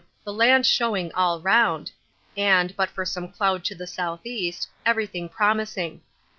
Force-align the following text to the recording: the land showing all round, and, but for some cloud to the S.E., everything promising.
the 0.23 0.33
land 0.33 0.65
showing 0.65 1.11
all 1.13 1.39
round, 1.39 1.91
and, 2.35 2.75
but 2.75 2.89
for 2.89 3.05
some 3.05 3.27
cloud 3.31 3.63
to 3.63 3.75
the 3.75 3.83
S.E., 3.83 4.51
everything 4.83 5.29
promising. 5.29 6.01